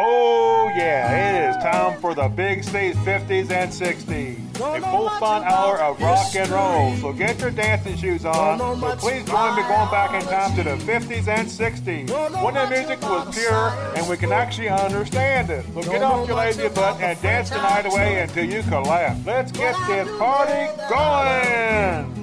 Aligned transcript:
Oh, 0.00 0.70
yeah, 0.76 1.10
it 1.10 1.50
is 1.50 1.56
time 1.60 2.00
for 2.00 2.14
the 2.14 2.28
Big 2.28 2.62
Stage 2.62 2.94
50s 2.98 3.50
and 3.50 3.68
60s. 3.68 4.38
A 4.60 4.80
full 4.80 5.08
fun 5.18 5.42
hour 5.42 5.80
of 5.80 6.00
rock 6.00 6.36
and 6.36 6.48
roll. 6.50 6.94
So 6.98 7.12
get 7.12 7.40
your 7.40 7.50
dancing 7.50 7.96
shoes 7.96 8.24
on. 8.24 8.60
So 8.60 8.96
please 8.96 9.24
join 9.26 9.56
me 9.56 9.62
going 9.62 9.90
back 9.90 10.14
in 10.14 10.28
time 10.28 10.54
to 10.56 10.62
the 10.62 10.76
50s 10.84 11.26
and 11.26 11.48
60s 11.48 12.44
when 12.44 12.54
the 12.54 12.66
music 12.68 13.02
was 13.02 13.36
pure 13.36 13.70
and 13.96 14.08
we 14.08 14.16
can 14.16 14.30
actually 14.30 14.68
understand 14.68 15.50
it. 15.50 15.64
So 15.74 15.82
get 15.82 16.04
off 16.04 16.28
your 16.28 16.36
lazy 16.36 16.68
butt 16.68 17.00
and 17.00 17.20
dance 17.20 17.50
the 17.50 17.56
night 17.56 17.86
away 17.86 18.20
until 18.20 18.44
you 18.44 18.62
collapse. 18.62 19.26
Let's 19.26 19.50
get 19.50 19.74
this 19.88 20.08
party 20.16 20.72
going! 20.88 22.17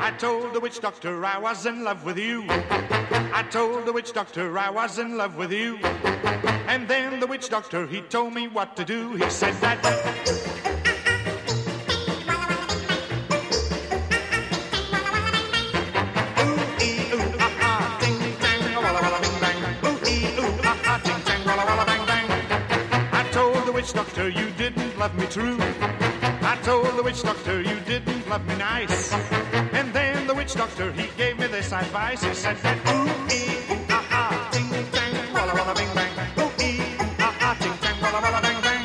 I 0.00 0.12
told 0.12 0.54
the 0.54 0.60
witch 0.60 0.80
doctor 0.80 1.24
I 1.24 1.38
was 1.38 1.66
in 1.66 1.82
love 1.82 2.04
with 2.04 2.18
you. 2.18 2.44
I 2.48 3.44
told 3.50 3.84
the 3.84 3.92
witch 3.92 4.12
doctor 4.12 4.56
I 4.56 4.70
was 4.70 4.98
in 4.98 5.16
love 5.16 5.36
with 5.36 5.52
you. 5.52 5.76
And 6.68 6.86
then 6.86 7.18
the 7.18 7.26
witch 7.26 7.48
doctor, 7.48 7.86
he 7.86 8.00
told 8.02 8.32
me 8.32 8.46
what 8.46 8.76
to 8.76 8.84
do. 8.84 9.14
He 9.16 9.28
said 9.28 9.54
that. 9.60 9.78
I 23.12 23.28
told 23.32 23.66
the 23.66 23.72
witch 23.72 23.92
doctor 23.92 24.28
you 24.28 24.50
didn't 24.52 24.96
love 24.96 25.14
me 25.16 25.26
true. 25.26 25.58
I 26.48 26.56
told 26.62 26.96
the 26.96 27.02
witch 27.02 27.22
doctor 27.22 27.60
you 27.60 27.78
didn't 27.80 28.26
love 28.26 28.46
me 28.48 28.56
nice. 28.56 29.12
And 29.74 29.92
then 29.92 30.26
the 30.26 30.32
witch 30.32 30.54
doctor, 30.54 30.90
he 30.92 31.06
gave 31.18 31.38
me 31.38 31.46
this 31.46 31.74
advice. 31.74 32.24
He 32.24 32.32
said 32.32 32.56
that, 32.64 32.78
ooh, 32.88 33.04
ee, 33.28 33.70
ooh, 33.70 33.84
ah, 33.90 34.06
ah, 34.10 34.48
ding, 34.50 34.70
dang, 34.90 35.12
walla, 35.34 35.52
walla, 35.52 35.74
bing, 35.74 35.92
bang. 35.92 36.10
Ooh, 36.40 36.50
ee, 36.58 36.80
ooh, 37.04 37.20
ah, 37.20 37.36
ah, 37.42 37.56
ding, 37.60 37.76
dang, 37.84 38.00
walla, 38.00 38.20
walla, 38.24 38.40
bang, 38.40 38.60
bang. 38.64 38.80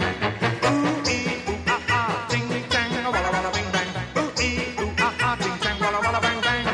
Ooh, 0.68 1.08
ee, 1.08 1.40
ooh, 1.48 1.64
ah, 1.68 1.80
ah, 1.88 2.28
ding, 2.30 2.48
dang, 2.68 3.00
walla, 3.00 3.32
walla, 3.32 3.52
bing, 3.56 3.70
bang. 3.72 3.90
Ooh, 4.20 4.32
ee, 4.44 4.84
ooh, 4.84 4.92
ah, 5.00 5.16
ah, 5.22 5.36
ding, 5.40 5.58
dang, 5.64 5.80
walla, 5.80 6.00
walla, 6.04 6.20
bang, 6.20 6.42
bang. 6.44 6.66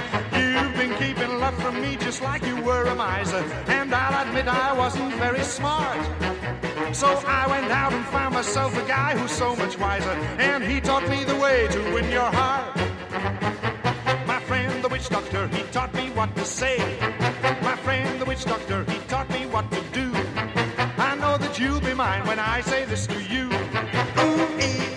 You've 0.42 0.74
been 0.74 0.94
keeping 0.98 1.40
love 1.40 1.58
from 1.62 1.80
me 1.84 1.98
just 1.98 2.24
like 2.24 2.44
you 2.48 2.58
were 2.64 2.86
a 2.86 2.96
miser. 2.96 3.46
And 3.68 3.94
I'll 3.94 4.26
admit 4.26 4.48
I 4.48 4.74
wasn't 4.74 5.14
very 5.22 5.44
smart. 5.44 6.02
So 6.94 7.08
I 7.26 7.48
went 7.48 7.72
out 7.72 7.94
and 7.94 8.06
found 8.08 8.34
myself 8.34 8.76
a 8.78 8.88
guy 8.88 9.18
who's 9.18 9.32
so 9.32 9.56
much 9.56 9.78
wiser, 9.78 10.09
and 10.38 10.64
he 10.64 10.82
taught 10.82 11.08
me 11.08 11.23
the 11.23 11.36
way 11.36 11.68
to 11.70 11.80
win 11.94 12.09
your 12.12 12.30
heart. 12.31 12.76
My 14.28 14.40
friend, 14.42 14.84
the 14.84 14.90
witch 14.90 15.08
doctor, 15.09 15.48
he 15.50 15.64
taught 15.72 15.94
me 15.94 16.09
what 16.09 16.36
to 16.36 16.44
say. 16.44 16.78
My 17.62 17.76
friend, 17.76 18.20
the 18.20 18.26
witch 18.26 18.44
doctor, 18.44 18.84
he 18.86 18.98
taught 19.08 19.30
me 19.30 19.46
what 19.46 19.70
to 19.72 19.81
do. 19.94 20.12
I 20.98 21.16
know 21.16 21.38
that 21.38 21.59
you'll 21.59 21.80
be 21.80 21.94
mine 21.94 22.26
when 22.28 22.40
I 22.40 22.62
say 22.62 22.86
this 22.86 23.08
to 23.08 23.22
you. 23.24 23.46
Ooh, 24.20 24.89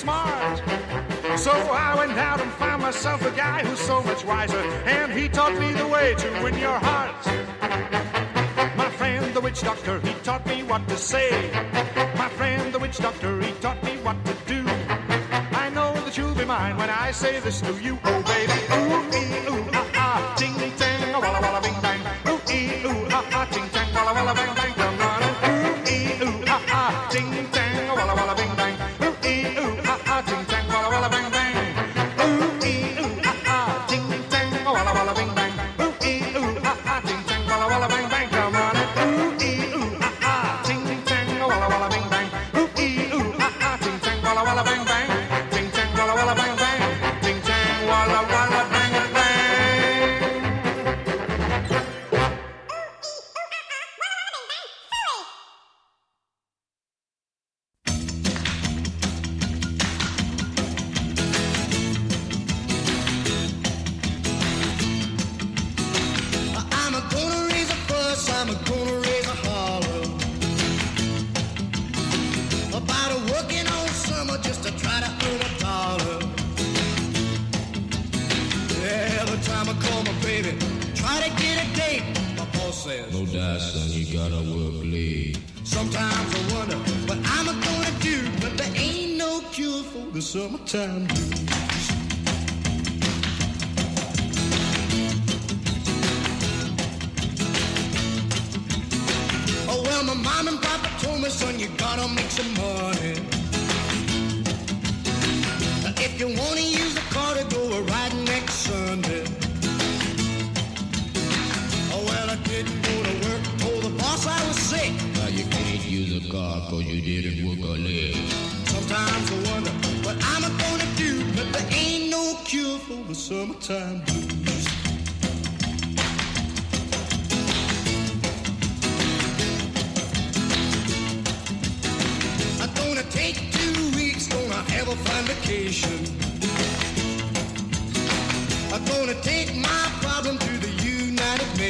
smart. 0.00 0.58
So 1.38 1.52
I 1.52 1.94
went 1.94 2.12
out 2.12 2.40
and 2.40 2.50
found 2.52 2.80
myself 2.82 3.20
a 3.26 3.30
guy 3.32 3.62
who's 3.64 3.78
so 3.78 4.02
much 4.02 4.24
wiser, 4.24 4.62
and 4.96 5.12
he 5.12 5.28
taught 5.28 5.56
me 5.60 5.72
the 5.72 5.86
way 5.86 6.14
to 6.14 6.28
win 6.42 6.56
your 6.58 6.78
heart. 6.88 7.22
My 8.76 8.88
friend, 8.98 9.34
the 9.34 9.40
witch 9.42 9.60
doctor, 9.60 10.00
he 10.00 10.14
taught 10.22 10.46
me 10.46 10.62
what 10.62 10.88
to 10.88 10.96
say. 10.96 11.30
My 12.16 12.30
friend, 12.38 12.72
the 12.72 12.78
witch 12.78 12.98
doctor, 12.98 13.42
he 13.42 13.52
taught 13.60 13.82
me 13.84 13.98
what 13.98 14.16
to 14.24 14.34
do. 14.46 14.62
I 15.64 15.70
know 15.74 15.92
that 16.04 16.16
you'll 16.16 16.34
be 16.34 16.46
mine 16.46 16.78
when 16.78 16.88
I 16.88 17.10
say 17.10 17.38
this 17.40 17.60
to 17.60 17.72
you, 17.82 17.98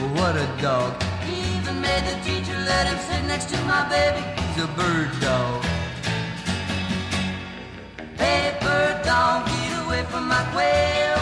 What 0.00 0.34
a 0.34 0.46
dog. 0.62 1.02
He 1.24 1.58
even 1.58 1.78
made 1.82 2.04
the 2.04 2.16
teacher 2.24 2.56
let 2.56 2.86
him 2.86 2.98
sit 2.98 3.22
next 3.26 3.50
to 3.50 3.60
my 3.64 3.86
baby. 3.90 4.24
He's 4.40 4.64
a 4.64 4.66
bird 4.68 5.10
dog. 5.20 5.62
Hey, 8.16 8.56
bird 8.62 9.04
dog, 9.04 9.46
get 9.46 9.84
away 9.84 10.02
from 10.04 10.26
my 10.26 10.42
quail. 10.52 11.19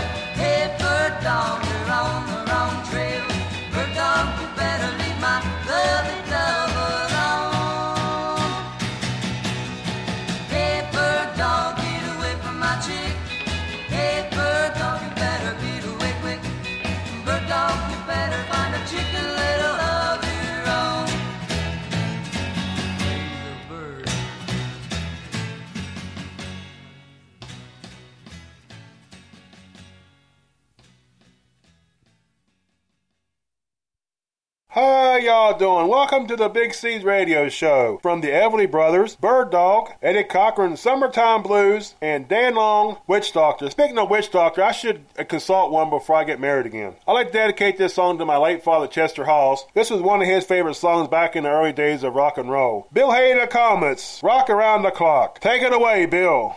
y'all 35.29 35.59
doing? 35.59 35.89
Welcome 35.89 36.27
to 36.27 36.37
the 36.37 36.49
Big 36.49 36.73
Seeds 36.73 37.05
Radio 37.05 37.51
Show 37.51 37.99
from 38.01 38.23
the 38.23 38.29
Everly 38.29 38.71
Brothers, 38.71 39.15
Bird 39.15 39.51
Dog, 39.51 39.93
Eddie 40.01 40.25
Cochran, 40.25 40.79
Summertime 40.79 41.43
Blues, 41.43 41.95
and 42.01 42.27
Dan 42.27 42.55
Long, 42.55 42.97
Witch 43.07 43.35
Doctor. 43.35 43.69
Speaking 43.69 43.99
of 43.99 44.09
Witch 44.09 44.31
Doctor, 44.31 44.63
I 44.63 44.73
should 44.73 45.05
consult 45.29 45.71
one 45.71 45.91
before 45.91 46.17
I 46.17 46.25
get 46.25 46.41
married 46.41 46.65
again. 46.65 46.95
I'd 47.07 47.13
like 47.13 47.27
to 47.27 47.33
dedicate 47.35 47.77
this 47.77 47.93
song 47.93 48.17
to 48.17 48.25
my 48.25 48.39
late 48.39 48.65
father, 48.65 48.87
Chester 48.87 49.27
Halls. 49.27 49.67
This 49.75 49.91
was 49.91 50.01
one 50.01 50.23
of 50.23 50.29
his 50.29 50.47
favorite 50.47 50.77
songs 50.77 51.09
back 51.09 51.37
in 51.37 51.45
the 51.45 51.51
early 51.51 51.75
days 51.75 52.05
of 52.05 52.15
rock 52.15 52.39
and 52.39 52.51
roll. 52.51 52.89
Bill 52.95 53.13
Haley 53.13 53.39
the 53.39 53.47
Comets, 53.47 54.23
Rock 54.23 54.49
Around 54.49 54.81
the 54.81 54.91
Clock. 54.91 55.41
Take 55.41 55.61
it 55.61 55.75
away, 55.75 56.07
Bill. 56.07 56.57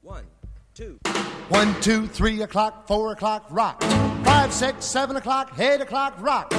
One, 0.00 0.24
two. 0.74 0.98
One, 1.48 1.80
two, 1.80 2.08
three 2.08 2.42
o'clock, 2.42 2.88
four 2.88 3.12
o'clock, 3.12 3.46
rock. 3.50 3.80
Five, 4.24 4.52
six, 4.52 4.84
seven 4.84 5.14
o'clock, 5.14 5.56
eight 5.60 5.80
o'clock, 5.80 6.16
rock. 6.18 6.52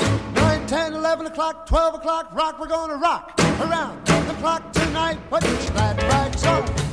10, 0.67 0.93
11 0.93 1.27
o'clock, 1.27 1.67
12 1.67 1.95
o'clock, 1.95 2.33
rock, 2.33 2.59
we're 2.59 2.67
gonna 2.67 2.95
rock 2.95 3.39
around 3.61 4.03
the 4.05 4.33
clock 4.39 4.71
tonight. 4.71 5.19
Put 5.29 5.43
your 5.43 5.57
glad 5.71 6.01
rags 6.03 6.43
on. 6.45 6.84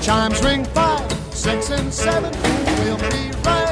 chimes 0.00 0.42
ring 0.42 0.64
five, 0.64 1.10
six, 1.32 1.70
and 1.70 1.92
seven. 1.92 2.32
We'll 2.80 2.96
be 3.10 3.30
right 3.44 3.67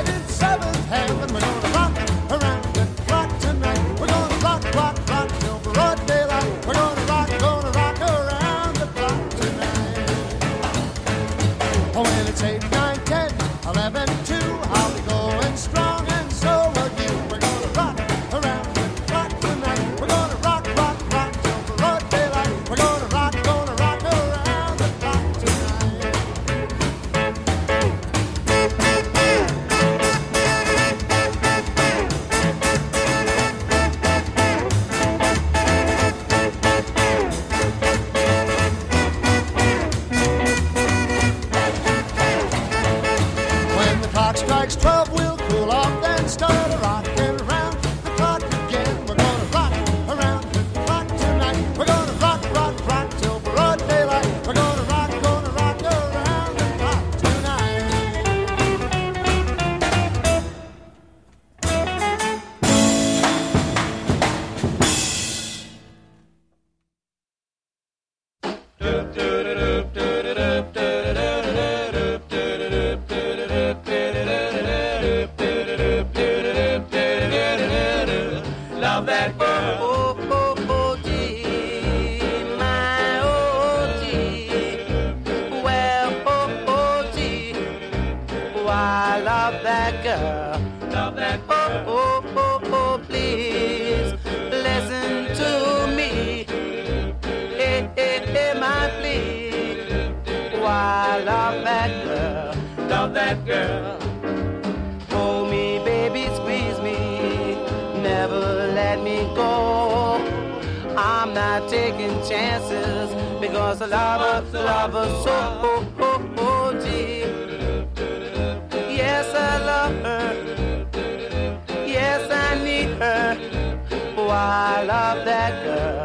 love 124.86 125.24
that 125.24 125.64
girl. 125.64 125.95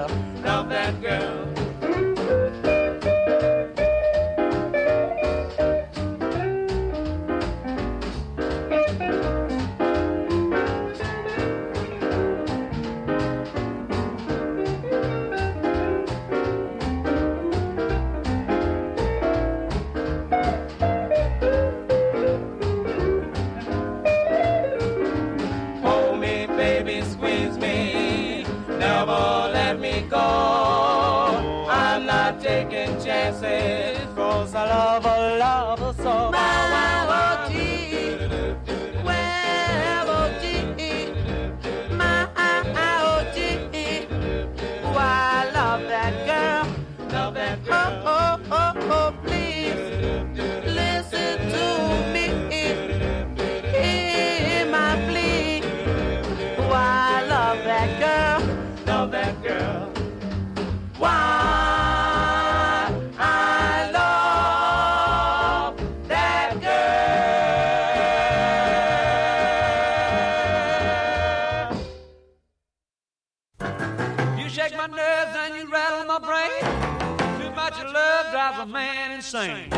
Insane. 79.33 79.71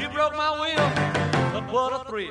You 0.00 0.08
broke 0.08 0.36
my 0.36 0.50
will, 0.58 1.52
but 1.52 1.72
what 1.72 1.92
a 1.92 2.04
thrill. 2.08 2.30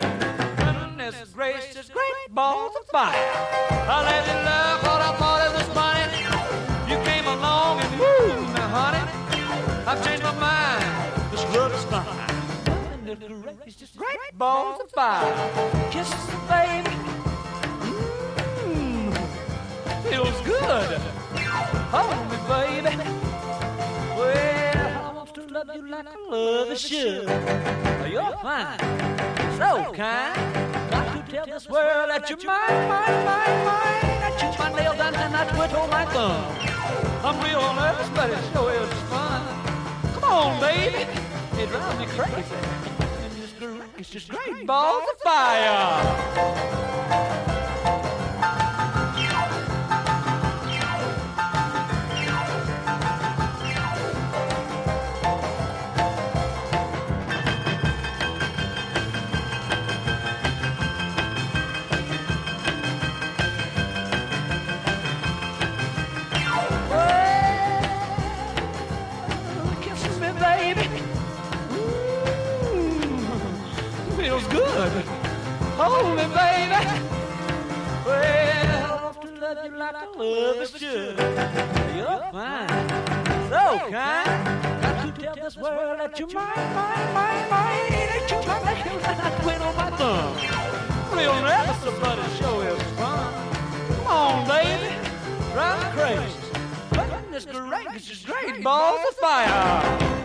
Goodness 0.58 1.32
gracious, 1.34 1.90
great 1.90 2.36
balls 2.36 2.74
of 2.78 2.86
fire. 2.88 3.16
I 3.16 4.04
let 4.04 4.28
you 4.28 4.34
love 4.44 4.84
what 4.84 5.02
I 5.02 5.16
thought 5.16 5.48
it 5.48 5.54
was 5.56 5.68
funny. 5.72 6.92
You 6.92 6.98
came 7.06 7.26
along 7.26 7.80
and 7.80 8.00
woo, 8.00 8.54
now 8.54 8.68
honey, 8.68 9.88
I've 9.88 10.04
changed 10.06 10.24
my 10.24 10.34
mind. 10.40 11.32
This 11.32 11.44
love 11.56 11.74
is 11.74 11.86
fine. 11.86 13.06
Goodness 13.06 13.56
gracious, 13.64 13.92
great 13.96 14.38
balls 14.38 14.82
of 14.82 14.92
fire. 14.92 15.32
Kisses, 15.90 16.14
baby. 16.50 16.90
Mmm, 18.68 19.16
feels 20.04 20.42
good. 20.42 21.00
Hold 21.94 22.30
me, 22.30 22.90
baby. 22.92 23.21
Love 25.64 25.76
you 25.76 25.88
like 25.90 26.08
I 26.08 26.16
love 26.30 26.70
a 26.70 26.76
should. 26.76 27.28
You're 28.12 28.36
fine, 28.42 28.80
so 29.58 29.94
kind. 29.94 30.92
Got 30.92 31.26
to 31.26 31.32
tell 31.32 31.46
this 31.46 31.70
world 31.70 32.10
that 32.10 32.30
you're 32.30 32.44
mine, 32.46 32.88
mine, 32.90 33.26
mine, 33.26 33.66
mine. 33.66 34.24
I 34.24 34.32
chew 34.40 34.52
my 34.58 34.70
nails 34.74 35.00
and 35.00 35.36
I 35.36 35.46
twiddle 35.54 35.88
my 35.88 36.06
thumb. 36.06 36.44
I'm 37.24 37.40
real 37.44 37.74
nervous, 37.76 38.10
but 38.16 38.30
it 38.32 38.44
sure 38.54 38.74
is 38.74 38.90
fun. 39.10 39.42
Come 40.14 40.24
on, 40.24 40.60
baby. 40.60 41.06
It 41.62 41.70
drives 41.70 42.00
me 42.00 42.06
crazy. 42.08 42.56
And 43.24 43.32
this 43.34 43.52
girl 43.60 43.82
is 44.00 44.10
just 44.10 44.30
great 44.30 44.66
balls 44.66 45.04
of 45.14 45.20
fire. 45.22 46.02
Hold 76.02 76.18
me, 76.18 76.24
baby. 76.34 76.82
Well, 78.06 79.14
to 79.22 79.28
love 79.40 79.58
you 79.64 79.78
like 79.78 79.96
I 79.96 80.06
love 80.18 80.58
a 80.58 80.68
should. 80.68 81.18
You're 81.96 82.24
fine, 82.32 82.90
so 83.50 83.64
kind. 83.92 84.82
Got 84.82 84.96
to 85.06 85.22
tell 85.22 85.36
this 85.36 85.58
world 85.58 86.00
that 86.00 86.20
you're 86.20 86.30
mine, 86.30 86.74
mine, 86.74 87.14
mine, 87.14 87.50
mine. 87.52 87.92
That 87.92 88.28
you're 88.32 88.46
my 88.48 88.74
nails 88.74 89.04
and 89.06 89.22
I 89.22 89.30
quit 89.44 89.62
on 89.62 89.76
my 89.76 89.90
thumb. 89.92 90.34
Real 91.16 91.40
nervous, 91.42 92.00
but 92.00 92.18
it 92.18 92.32
sure 92.38 92.66
is 92.68 92.82
fun. 92.98 93.34
Come 93.96 94.08
on, 94.08 94.48
baby. 94.48 94.96
Drive 95.54 95.78
me 95.84 96.02
crazy. 96.02 96.40
Goodness 97.12 97.46
gracious, 97.46 98.26
great 98.26 98.64
balls 98.64 99.02
of 99.08 99.16
fire. 99.18 100.21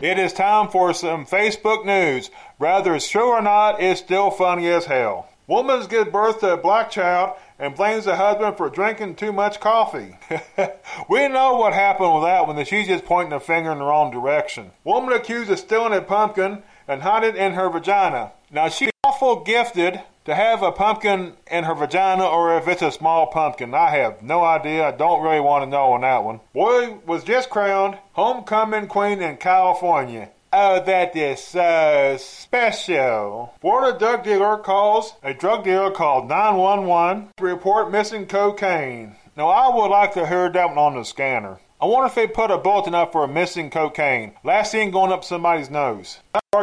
It 0.00 0.16
is 0.16 0.32
time 0.32 0.68
for 0.68 0.94
some 0.94 1.26
Facebook 1.26 1.84
news. 1.84 2.30
Whether 2.58 2.94
it's 2.94 3.08
true 3.08 3.30
or 3.30 3.42
not, 3.42 3.82
it's 3.82 3.98
still 3.98 4.30
funny 4.30 4.68
as 4.68 4.84
hell. 4.84 5.28
Woman 5.48 5.84
gives 5.88 6.12
birth 6.12 6.38
to 6.38 6.52
a 6.52 6.56
black 6.56 6.88
child 6.88 7.36
and 7.58 7.74
blames 7.74 8.04
the 8.04 8.14
husband 8.14 8.56
for 8.56 8.70
drinking 8.70 9.16
too 9.16 9.32
much 9.32 9.58
coffee. 9.58 10.16
we 11.08 11.26
know 11.26 11.56
what 11.56 11.72
happened 11.72 12.14
with 12.14 12.22
that 12.22 12.46
one, 12.46 12.64
she's 12.64 12.86
just 12.86 13.06
pointing 13.06 13.32
a 13.32 13.40
finger 13.40 13.72
in 13.72 13.78
the 13.78 13.84
wrong 13.84 14.12
direction. 14.12 14.70
Woman 14.84 15.14
accused 15.14 15.50
of 15.50 15.58
stealing 15.58 15.98
a 15.98 16.00
pumpkin 16.00 16.62
and 16.86 17.02
hiding 17.02 17.30
it 17.30 17.36
in 17.36 17.54
her 17.54 17.68
vagina. 17.68 18.30
Now 18.52 18.68
she's 18.68 18.92
awful 19.20 19.42
gifted 19.42 20.00
to 20.24 20.32
have 20.32 20.62
a 20.62 20.70
pumpkin 20.70 21.32
in 21.50 21.64
her 21.64 21.74
vagina 21.74 22.24
or 22.24 22.56
if 22.56 22.68
it's 22.68 22.82
a 22.82 22.92
small 22.92 23.26
pumpkin. 23.26 23.74
I 23.74 23.90
have 23.90 24.22
no 24.22 24.44
idea. 24.44 24.86
I 24.86 24.90
don't 24.92 25.24
really 25.24 25.40
want 25.40 25.64
to 25.64 25.70
know 25.70 25.92
on 25.94 26.02
that 26.02 26.22
one. 26.22 26.38
Boy 26.54 26.98
was 27.04 27.24
just 27.24 27.50
crowned 27.50 27.98
homecoming 28.12 28.86
queen 28.86 29.20
in 29.20 29.36
California. 29.38 30.30
Oh, 30.52 30.80
that 30.84 31.16
is 31.16 31.42
so 31.42 32.16
special. 32.20 33.54
Florida 33.60 33.98
drug 33.98 34.22
dealer 34.22 34.56
calls 34.58 35.14
a 35.24 35.34
drug 35.34 35.64
dealer 35.64 35.90
called 35.90 36.28
911 36.28 37.30
to 37.38 37.44
report 37.44 37.90
missing 37.90 38.26
cocaine. 38.26 39.16
Now, 39.36 39.48
I 39.48 39.74
would 39.74 39.88
like 39.88 40.14
to 40.14 40.28
hear 40.28 40.48
that 40.48 40.68
one 40.68 40.78
on 40.78 40.94
the 40.94 41.04
scanner. 41.04 41.58
I 41.80 41.86
wonder 41.86 42.06
if 42.06 42.14
they 42.14 42.28
put 42.28 42.52
a 42.52 42.58
bulletin 42.58 42.94
up 42.94 43.10
for 43.10 43.24
a 43.24 43.28
missing 43.28 43.68
cocaine. 43.68 44.34
Last 44.44 44.70
seen 44.70 44.92
going 44.92 45.10
up 45.10 45.24
somebody's 45.24 45.70
nose. 45.70 46.20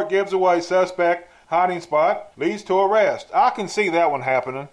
Gives 0.08 0.32
away 0.32 0.60
suspect 0.60 1.30
hiding 1.46 1.80
spot 1.80 2.32
leads 2.36 2.62
to 2.64 2.78
arrest. 2.78 3.28
I 3.34 3.50
can 3.50 3.68
see 3.68 3.88
that 3.90 4.10
one 4.10 4.22
happening. 4.22 4.68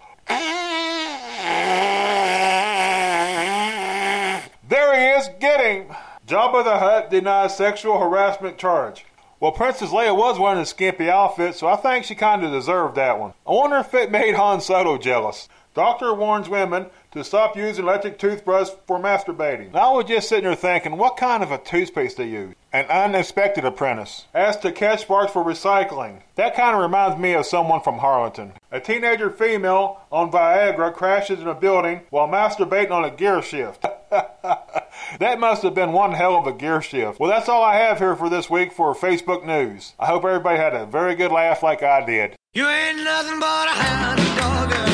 There 4.68 4.94
he 4.94 5.20
is, 5.20 5.28
get 5.40 5.60
him! 5.60 5.94
Jabba 6.26 6.64
the 6.64 6.78
Hutt 6.78 7.10
denies 7.10 7.56
sexual 7.56 7.98
harassment 7.98 8.56
charge. 8.56 9.04
Well, 9.40 9.52
Princess 9.52 9.90
Leia 9.90 10.16
was 10.16 10.38
wearing 10.38 10.60
a 10.60 10.64
skimpy 10.64 11.10
outfit, 11.10 11.54
so 11.54 11.66
I 11.66 11.76
think 11.76 12.04
she 12.04 12.14
kind 12.14 12.42
of 12.44 12.50
deserved 12.50 12.94
that 12.94 13.18
one. 13.18 13.34
I 13.46 13.52
wonder 13.52 13.76
if 13.76 13.92
it 13.92 14.10
made 14.10 14.34
Han 14.34 14.60
Solo 14.62 14.96
jealous. 14.96 15.48
Doctor 15.74 16.14
warns 16.14 16.48
women 16.48 16.86
to 17.14 17.24
stop 17.24 17.56
using 17.56 17.84
electric 17.84 18.18
toothbrush 18.18 18.68
for 18.86 18.98
masturbating. 18.98 19.68
And 19.68 19.76
I 19.76 19.90
was 19.90 20.04
just 20.04 20.28
sitting 20.28 20.44
there 20.44 20.54
thinking, 20.54 20.96
what 20.96 21.16
kind 21.16 21.42
of 21.42 21.50
a 21.50 21.58
toothpaste 21.58 22.16
they 22.16 22.28
use? 22.28 22.54
An 22.72 22.86
uninspected 22.86 23.64
apprentice. 23.64 24.26
Asked 24.34 24.62
to 24.62 24.72
catch 24.72 25.02
sparks 25.02 25.32
for 25.32 25.44
recycling. 25.44 26.22
That 26.34 26.56
kind 26.56 26.74
of 26.74 26.82
reminds 26.82 27.18
me 27.18 27.32
of 27.34 27.46
someone 27.46 27.80
from 27.80 27.98
Harlington. 27.98 28.52
A 28.72 28.80
teenager 28.80 29.30
female 29.30 30.00
on 30.10 30.30
Viagra 30.30 30.92
crashes 30.92 31.40
in 31.40 31.46
a 31.46 31.54
building 31.54 32.00
while 32.10 32.28
masturbating 32.28 32.90
on 32.90 33.04
a 33.04 33.10
gear 33.10 33.40
shift. 33.42 33.82
that 34.10 35.38
must 35.38 35.62
have 35.62 35.74
been 35.74 35.92
one 35.92 36.12
hell 36.12 36.36
of 36.36 36.46
a 36.48 36.52
gear 36.52 36.82
shift. 36.82 37.20
Well, 37.20 37.30
that's 37.30 37.48
all 37.48 37.62
I 37.62 37.76
have 37.76 37.98
here 37.98 38.16
for 38.16 38.28
this 38.28 38.50
week 38.50 38.72
for 38.72 38.94
Facebook 38.94 39.44
News. 39.44 39.94
I 40.00 40.06
hope 40.06 40.24
everybody 40.24 40.58
had 40.58 40.74
a 40.74 40.84
very 40.86 41.14
good 41.14 41.30
laugh 41.30 41.62
like 41.62 41.84
I 41.84 42.04
did. 42.04 42.34
You 42.54 42.68
ain't 42.68 43.04
nothing 43.04 43.38
but 43.38 43.68
a 43.68 43.70
hound 43.70 44.70
dog. 44.70 44.93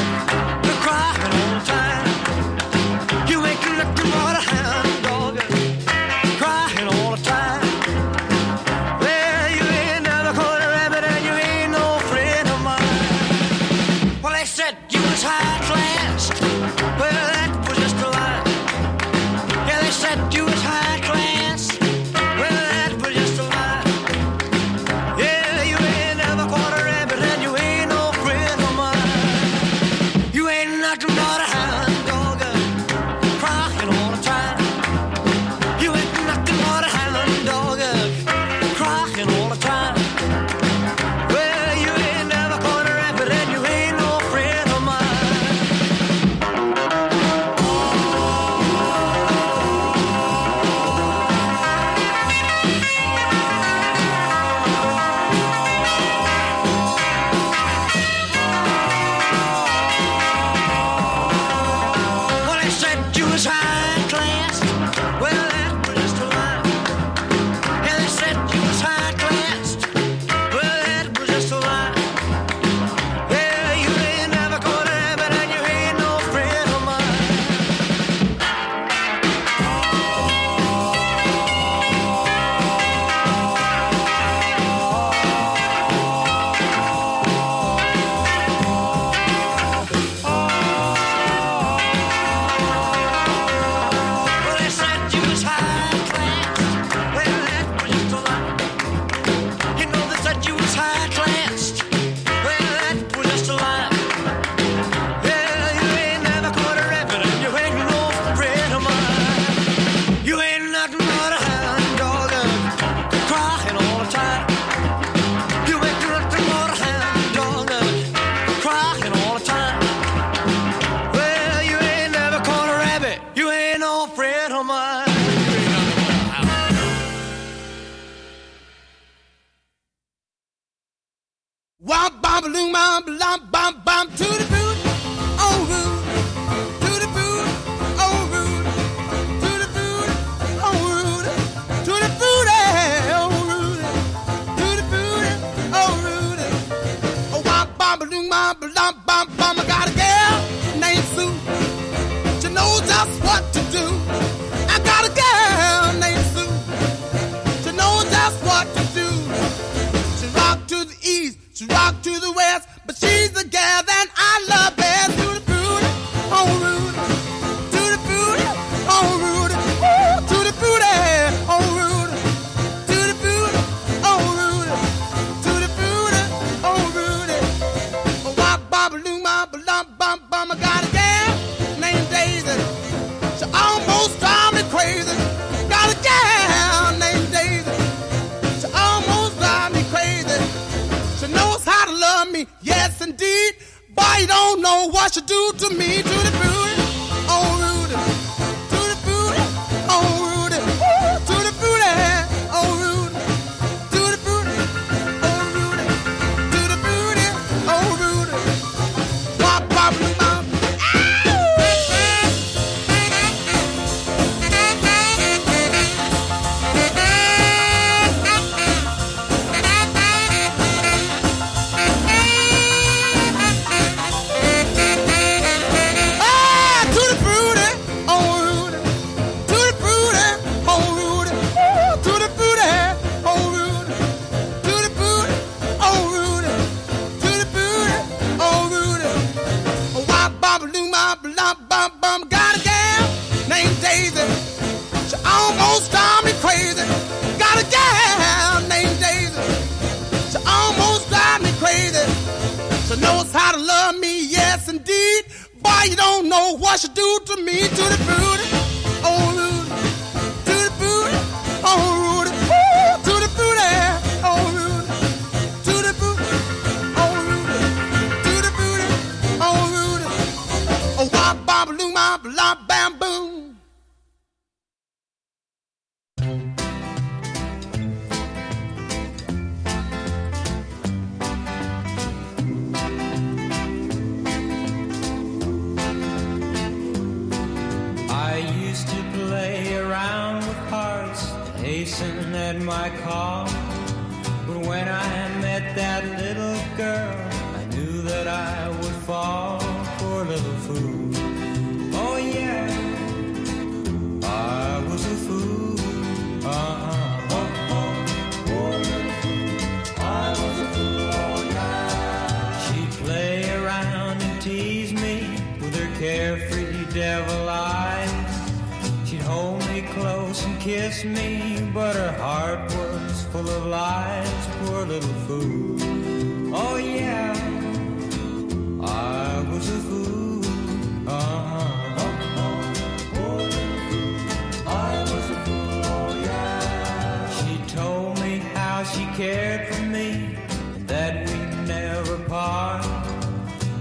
She 338.92 339.04
cared 339.16 339.72
for 339.72 339.82
me 339.82 340.36
and 340.74 340.88
that 340.88 341.28
we'd 341.28 341.68
never 341.68 342.16
part. 342.24 342.84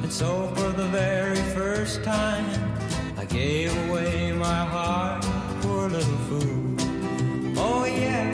And 0.04 0.12
so 0.12 0.48
for 0.56 0.70
the 0.70 0.88
very 0.88 1.42
first 1.58 2.04
time, 2.04 2.46
I 3.18 3.26
gave 3.26 3.72
away 3.90 4.32
my 4.34 4.66
heart. 4.66 5.26
Poor 5.62 5.90
little 5.90 6.22
fool. 6.28 6.76
Oh 7.58 7.86
yeah, 7.86 8.34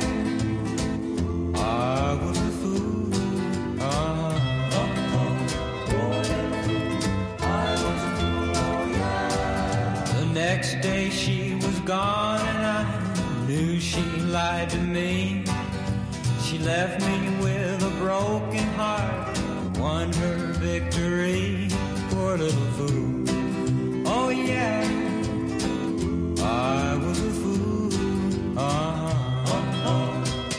I 1.55 2.13
was 2.23 2.37
a 2.37 2.51
fool. 2.61 3.13
Uh-huh. 3.81 4.31
Next 10.33 10.81
day 10.81 11.09
she 11.09 11.55
was 11.55 11.79
gone 11.81 12.14
left 16.65 16.99
me 17.05 17.29
with 17.43 17.83
a 17.83 17.91
broken 17.99 18.63
heart, 18.73 19.37
won 19.77 20.11
her 20.13 20.37
victory. 20.53 21.67
Poor 22.09 22.37
little 22.37 22.69
fool. 22.77 23.23
Oh 24.07 24.29
yeah, 24.29 24.81
I 26.41 26.97
was 27.05 27.19
a 27.21 27.31
fool. 27.41 28.57
Uh-huh. 28.57 29.13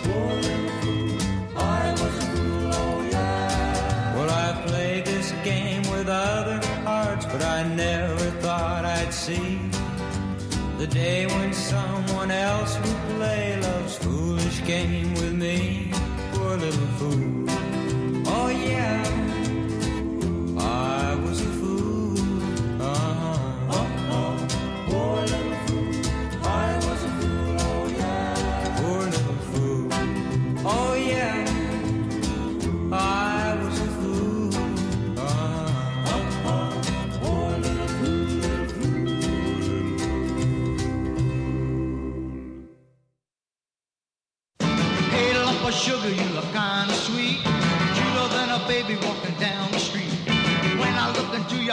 Poor 0.04 0.32
little 0.46 0.70
fool. 0.80 1.18
I 1.56 1.90
was 1.90 2.14
a 2.18 2.26
fool. 2.34 2.70
Oh 2.72 3.08
yeah. 3.10 4.14
Well, 4.14 4.30
I 4.30 4.62
played 4.64 5.06
this 5.06 5.32
game 5.42 5.82
with 5.90 6.08
other 6.08 6.64
hearts, 6.84 7.26
but 7.26 7.42
I 7.42 7.64
never 7.74 8.30
thought 8.42 8.84
I'd 8.84 9.12
see 9.12 9.58
the 10.78 10.86
day 10.86 11.26
when 11.26 11.52
someone 11.52 12.30
else 12.30 12.78
would 12.78 13.00
play 13.16 13.58
love's 13.60 13.96
foolish 13.96 14.64
game 14.64 15.05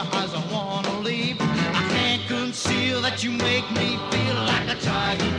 your 0.03 0.15
eyes, 0.15 0.33
I 0.33 0.43
wanna 0.51 0.99
leave. 0.99 1.37
I 1.41 1.83
can't 1.89 2.27
conceal 2.27 3.01
that 3.01 3.23
you 3.23 3.31
make 3.31 3.69
me 3.71 3.97
feel 4.11 4.35
like 4.51 4.67
a 4.69 4.75
tiger. 4.75 5.31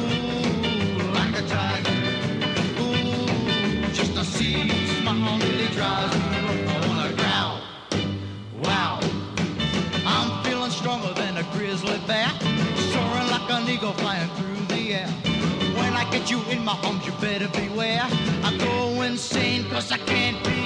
Ooh, 0.00 1.12
like 1.12 1.34
a 1.38 1.44
tiger. 1.46 1.92
Ooh, 2.80 3.92
just 3.92 4.14
to 4.14 4.24
see 4.24 4.68
smile 5.00 5.38
really 5.38 5.68
drives 5.68 6.14
me. 6.16 6.38
I 6.68 6.86
wanna 6.88 7.12
growl. 7.20 7.60
Wow. 8.62 9.00
I'm 10.06 10.44
feeling 10.44 10.70
stronger 10.70 11.12
than 11.14 11.36
a 11.36 11.44
grizzly 11.54 12.00
bear. 12.06 12.30
Soaring 12.92 13.28
like 13.30 13.50
an 13.50 13.68
eagle 13.68 13.92
flying 13.92 14.28
through 14.36 14.76
the 14.76 14.94
air. 14.94 15.08
When 15.78 15.92
I 15.92 16.08
get 16.10 16.30
you 16.30 16.40
in 16.50 16.64
my 16.64 16.76
arms, 16.84 17.04
you 17.06 17.12
better 17.20 17.48
beware. 17.48 18.06
I 18.44 18.56
go 18.58 19.02
insane 19.02 19.68
cause 19.70 19.92
I 19.92 19.98
can't 19.98 20.42
be 20.44 20.65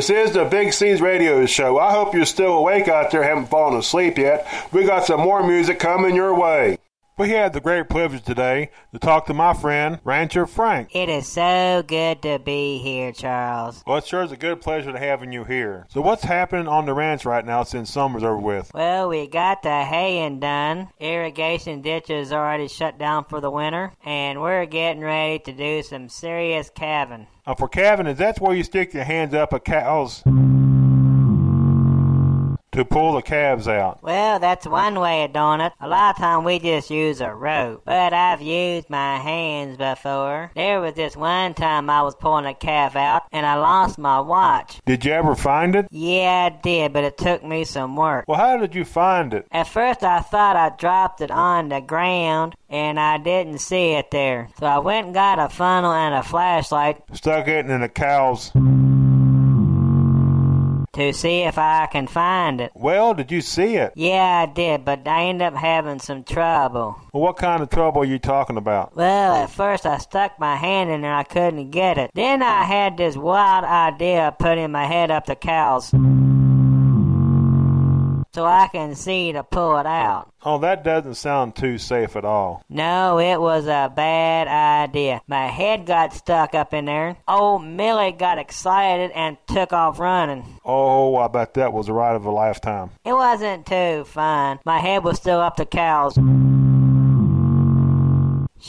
This 0.00 0.08
is 0.08 0.32
the 0.32 0.46
Big 0.46 0.72
C's 0.72 1.02
radio 1.02 1.44
show. 1.44 1.78
I 1.78 1.92
hope 1.92 2.14
you're 2.14 2.24
still 2.24 2.54
awake 2.56 2.88
out 2.88 3.10
there, 3.10 3.22
haven't 3.22 3.50
fallen 3.50 3.78
asleep 3.78 4.16
yet. 4.16 4.48
We 4.72 4.86
got 4.86 5.04
some 5.04 5.20
more 5.20 5.46
music 5.46 5.78
coming 5.78 6.16
your 6.16 6.34
way. 6.34 6.78
We 7.18 7.28
had 7.28 7.52
the 7.52 7.60
great 7.60 7.90
privilege 7.90 8.24
today 8.24 8.70
to 8.92 8.98
talk 8.98 9.26
to 9.26 9.34
my 9.34 9.54
friend, 9.54 9.98
Rancher 10.04 10.46
Frank. 10.46 10.94
It 10.94 11.08
is 11.08 11.26
so 11.26 11.82
good 11.86 12.22
to 12.22 12.38
be 12.38 12.78
here, 12.78 13.12
Charles. 13.12 13.82
Well, 13.86 13.98
it 13.98 14.06
sure 14.06 14.22
is 14.22 14.32
a 14.32 14.36
good 14.36 14.60
pleasure 14.60 14.92
to 14.92 14.98
having 14.98 15.32
you 15.32 15.44
here. 15.44 15.86
So, 15.90 16.00
what's 16.00 16.24
happening 16.24 16.68
on 16.68 16.86
the 16.86 16.94
ranch 16.94 17.24
right 17.24 17.44
now 17.44 17.62
since 17.62 17.90
summer's 17.90 18.22
over 18.22 18.38
with? 18.38 18.70
Well, 18.74 19.08
we 19.08 19.26
got 19.26 19.62
the 19.62 19.84
haying 19.84 20.40
done. 20.40 20.88
Irrigation 20.98 21.82
ditches 21.82 22.32
already 22.32 22.68
shut 22.68 22.98
down 22.98 23.24
for 23.24 23.40
the 23.40 23.50
winter, 23.50 23.92
and 24.04 24.40
we're 24.40 24.66
getting 24.66 25.02
ready 25.02 25.38
to 25.40 25.52
do 25.52 25.82
some 25.82 26.08
serious 26.08 26.70
calving. 26.70 27.26
Uh, 27.46 27.54
for 27.54 27.68
calving, 27.68 28.06
is 28.06 28.18
that 28.18 28.40
where 28.40 28.54
you 28.54 28.62
stick 28.62 28.94
your 28.94 29.04
hands 29.04 29.34
up 29.34 29.52
a 29.52 29.60
cow's 29.60 30.22
to 32.72 32.84
pull 32.84 33.14
the 33.14 33.22
calves 33.22 33.66
out? 33.68 34.02
Well, 34.02 34.38
that's 34.38 34.66
one 34.66 34.98
way 34.98 35.24
of 35.24 35.32
doing 35.32 35.60
it. 35.60 35.72
A 35.80 35.88
lot 35.88 36.14
of 36.14 36.20
time 36.20 36.44
we 36.44 36.58
just 36.58 36.90
use 36.90 37.20
a 37.20 37.32
rope, 37.34 37.82
but 37.84 38.12
I've 38.12 38.42
used 38.42 38.88
my 38.90 39.18
hands 39.18 39.76
before. 39.76 40.50
There 40.54 40.80
was 40.80 40.94
this 40.94 41.16
one 41.16 41.54
time 41.54 41.90
I 41.90 42.02
was 42.02 42.14
pulling 42.14 42.46
a 42.46 42.54
calf 42.54 42.96
out, 42.96 43.22
and 43.32 43.44
I 43.46 43.56
lost 43.56 43.98
my 43.98 44.20
watch. 44.20 44.80
Did 44.86 45.04
you 45.04 45.12
ever 45.12 45.34
find 45.34 45.74
it? 45.74 45.88
Yeah, 45.90 46.50
I 46.52 46.60
did, 46.62 46.92
but 46.92 47.04
it 47.04 47.18
took 47.18 47.42
me 47.44 47.64
some 47.64 47.96
work. 47.96 48.24
Well, 48.28 48.38
how 48.38 48.56
did 48.56 48.74
you 48.74 48.84
find 48.84 49.34
it? 49.34 49.46
At 49.50 49.68
first, 49.68 50.02
I 50.02 50.20
thought 50.20 50.56
I 50.56 50.70
dropped 50.76 51.20
it 51.20 51.30
on 51.30 51.68
the 51.68 51.80
ground, 51.80 52.54
and 52.68 53.00
I 53.00 53.18
didn't 53.18 53.58
see 53.58 53.92
it 53.92 54.10
there. 54.10 54.48
So 54.58 54.66
I 54.66 54.78
went 54.78 55.06
and 55.06 55.14
got 55.14 55.38
a 55.38 55.48
funnel 55.48 55.92
and 55.92 56.14
a 56.14 56.22
flashlight 56.22 57.02
Stuck 57.12 57.48
it 57.48 57.66
in 57.66 57.80
the 57.80 57.88
cow's. 57.88 58.52
To 60.92 61.12
see 61.12 61.40
if 61.42 61.58
I 61.58 61.86
can 61.86 62.06
find 62.06 62.60
it. 62.60 62.72
Well, 62.74 63.14
did 63.14 63.30
you 63.30 63.40
see 63.40 63.76
it? 63.76 63.92
Yeah, 63.94 64.46
I 64.48 64.52
did, 64.52 64.84
but 64.84 65.06
I 65.06 65.24
ended 65.24 65.46
up 65.48 65.54
having 65.54 65.98
some 65.98 66.24
trouble. 66.24 66.96
Well, 67.12 67.22
what 67.22 67.36
kind 67.36 67.62
of 67.62 67.70
trouble 67.70 68.02
are 68.02 68.06
you 68.06 68.18
talking 68.18 68.56
about? 68.56 68.96
Well, 68.96 69.34
at 69.34 69.50
first 69.50 69.86
I 69.86 69.98
stuck 69.98 70.38
my 70.38 70.56
hand 70.56 70.90
in 70.90 71.02
there, 71.02 71.14
I 71.14 71.24
couldn't 71.24 71.70
get 71.70 71.98
it. 71.98 72.10
Then 72.14 72.42
I 72.42 72.64
had 72.64 72.96
this 72.96 73.16
wild 73.16 73.64
idea 73.64 74.28
of 74.28 74.38
putting 74.38 74.72
my 74.72 74.86
head 74.86 75.10
up 75.10 75.26
the 75.26 75.36
cow's 75.36 75.92
so 78.32 78.44
I 78.44 78.68
can 78.68 78.94
see 78.94 79.32
to 79.32 79.42
pull 79.42 79.78
it 79.78 79.86
out. 79.86 80.32
Oh, 80.42 80.58
that 80.58 80.84
doesn't 80.84 81.14
sound 81.14 81.56
too 81.56 81.78
safe 81.78 82.16
at 82.16 82.24
all. 82.24 82.64
No, 82.68 83.18
it 83.18 83.40
was 83.40 83.66
a 83.66 83.92
bad 83.94 84.48
idea. 84.48 85.20
My 85.26 85.48
head 85.48 85.84
got 85.84 86.14
stuck 86.14 86.54
up 86.54 86.72
in 86.72 86.86
there. 86.86 87.16
Old 87.28 87.64
Millie 87.64 88.12
got 88.12 88.38
excited 88.38 89.10
and 89.10 89.36
took 89.46 89.72
off 89.72 89.98
running. 89.98 90.60
Oh, 90.64 91.16
I 91.16 91.28
bet 91.28 91.54
that 91.54 91.72
was 91.72 91.88
a 91.88 91.92
ride 91.92 92.16
of 92.16 92.24
a 92.24 92.30
lifetime. 92.30 92.90
It 93.04 93.12
wasn't 93.12 93.66
too 93.66 94.04
fun. 94.04 94.60
My 94.64 94.78
head 94.78 95.04
was 95.04 95.18
still 95.18 95.40
up 95.40 95.56
the 95.56 95.66
cow's. 95.66 96.16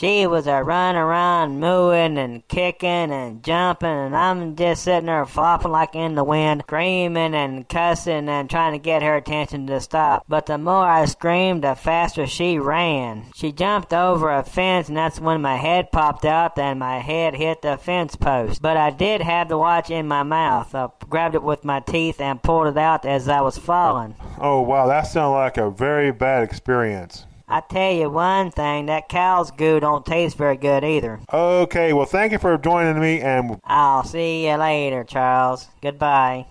She 0.02 0.26
was 0.26 0.48
a 0.48 0.64
running 0.64 1.00
around, 1.00 1.60
mooing 1.60 2.18
and 2.18 2.48
kicking 2.48 2.88
and 2.88 3.40
jumping, 3.40 3.88
and 3.88 4.16
I'm 4.16 4.56
just 4.56 4.82
sitting 4.82 5.06
there 5.06 5.24
flopping 5.24 5.70
like 5.70 5.94
in 5.94 6.16
the 6.16 6.24
wind, 6.24 6.64
screaming 6.66 7.36
and 7.36 7.68
cussing 7.68 8.28
and 8.28 8.50
trying 8.50 8.72
to 8.72 8.80
get 8.80 9.04
her 9.04 9.14
attention 9.14 9.68
to 9.68 9.80
stop. 9.80 10.24
But 10.28 10.46
the 10.46 10.58
more 10.58 10.88
I 10.88 11.04
screamed, 11.04 11.62
the 11.62 11.76
faster 11.76 12.26
she 12.26 12.58
ran. 12.58 13.26
She 13.36 13.52
jumped 13.52 13.92
over 13.92 14.32
a 14.32 14.42
fence, 14.42 14.88
and 14.88 14.96
that's 14.96 15.20
when 15.20 15.40
my 15.40 15.54
head 15.54 15.92
popped 15.92 16.24
out 16.24 16.58
and 16.58 16.80
my 16.80 16.98
head 16.98 17.36
hit 17.36 17.62
the 17.62 17.76
fence 17.76 18.16
post. 18.16 18.60
But 18.60 18.76
I 18.76 18.90
did 18.90 19.20
have 19.20 19.48
the 19.48 19.56
watch 19.56 19.88
in 19.88 20.08
my 20.08 20.24
mouth. 20.24 20.74
I 20.74 20.88
grabbed 21.08 21.36
it 21.36 21.44
with 21.44 21.64
my 21.64 21.78
teeth 21.78 22.20
and 22.20 22.42
pulled 22.42 22.66
it 22.66 22.76
out 22.76 23.06
as 23.06 23.28
I 23.28 23.40
was 23.40 23.56
falling. 23.56 24.16
Oh, 24.40 24.62
wow, 24.62 24.88
that 24.88 25.02
sounds 25.02 25.34
like 25.34 25.58
a 25.58 25.70
very 25.70 26.10
bad 26.10 26.42
experience. 26.42 27.24
I 27.52 27.60
tell 27.60 27.92
you 27.92 28.08
one 28.08 28.50
thing, 28.50 28.86
that 28.86 29.10
cow's 29.10 29.50
goo 29.50 29.78
don't 29.78 30.06
taste 30.06 30.38
very 30.38 30.56
good 30.56 30.84
either. 30.84 31.20
Okay, 31.30 31.92
well, 31.92 32.06
thank 32.06 32.32
you 32.32 32.38
for 32.38 32.56
joining 32.56 32.98
me, 32.98 33.20
and 33.20 33.60
I'll 33.64 34.04
see 34.04 34.48
you 34.48 34.54
later, 34.54 35.04
Charles. 35.04 35.68
Goodbye. 35.82 36.46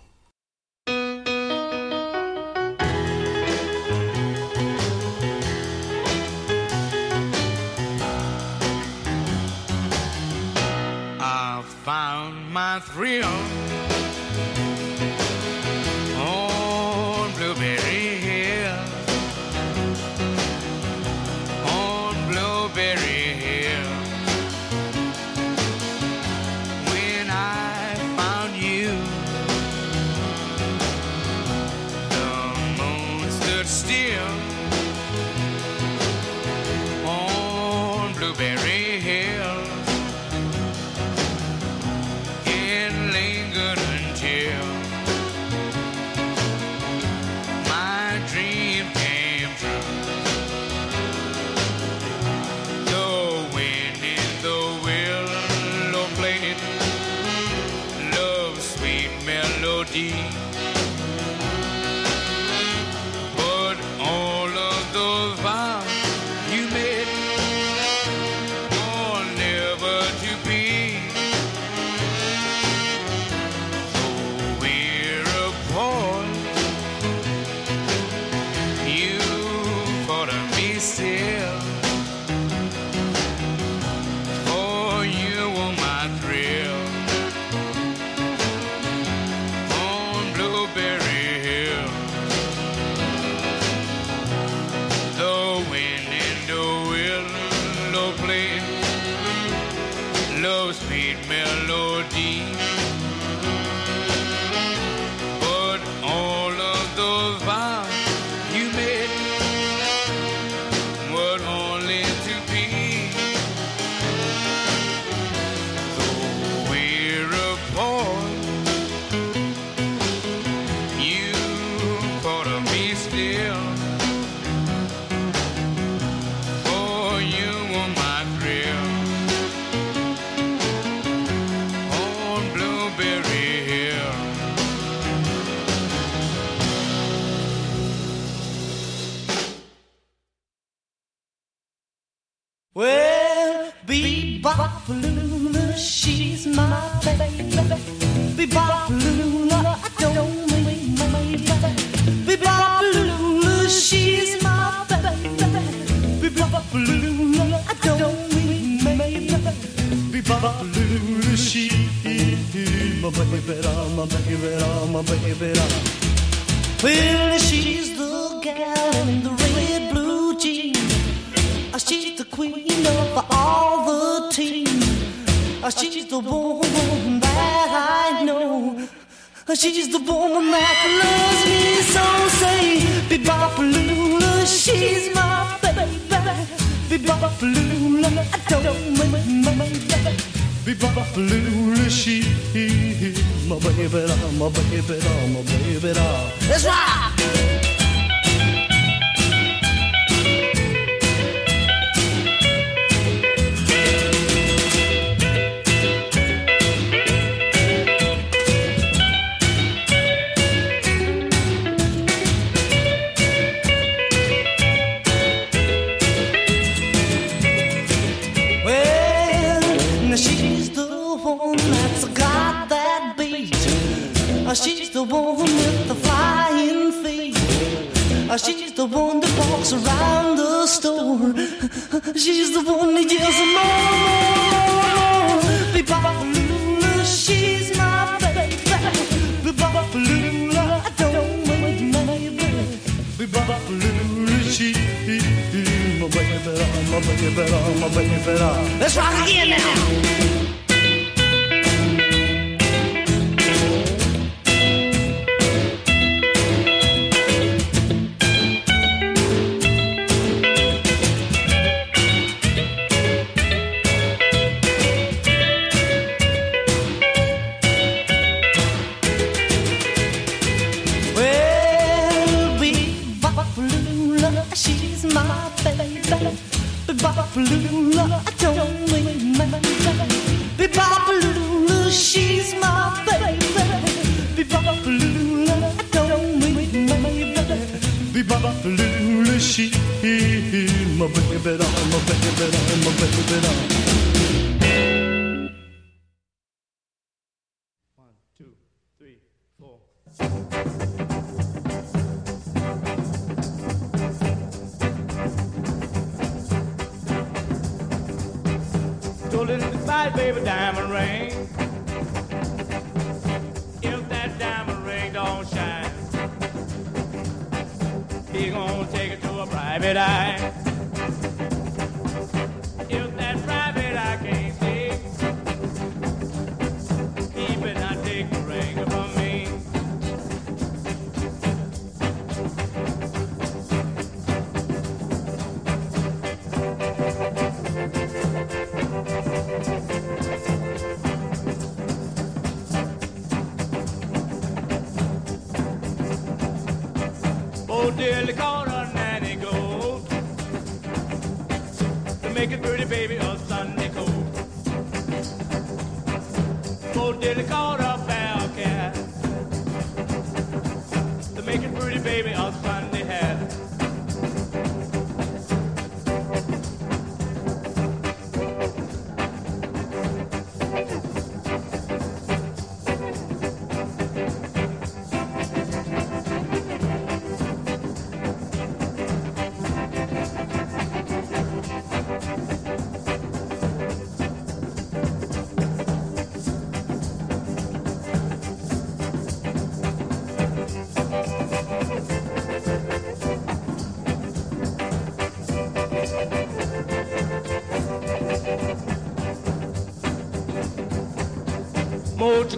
I 11.20 11.64
found 11.84 12.54
my 12.54 12.80
thrill 12.80 13.81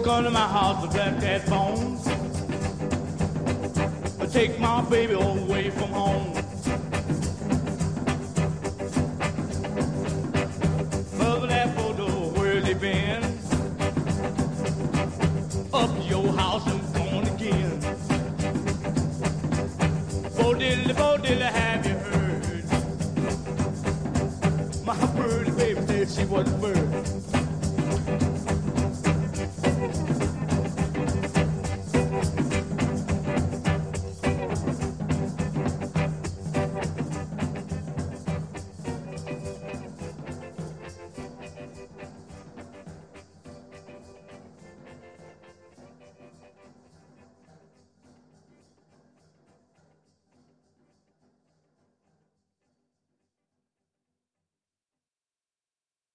come 0.04 0.24
to 0.24 0.30
my 0.30 0.46
house 0.46 0.82
with 0.82 0.92
black 0.92 1.18
cat 1.18 1.46
bones. 1.48 2.04
Take 4.32 4.60
my 4.60 4.82
baby 4.90 5.14
away 5.14 5.70
from 5.70 5.90
home. 5.92 6.33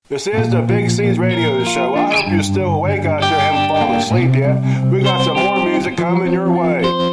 This 0.09 0.25
is 0.25 0.49
the 0.49 0.63
Big 0.63 0.89
C's 0.89 1.19
Radio 1.19 1.63
Show. 1.63 1.93
I 1.93 2.11
hope 2.11 2.31
you're 2.31 2.41
still 2.41 2.73
awake 2.73 3.05
out 3.05 3.21
there, 3.21 3.39
haven't 3.39 3.69
fallen 3.69 3.95
asleep 3.99 4.33
yet. 4.33 4.91
We 4.91 5.03
got 5.03 5.23
some 5.23 5.37
more 5.37 5.63
music 5.63 5.97
coming 5.97 6.33
your 6.33 6.51
way. 6.51 7.08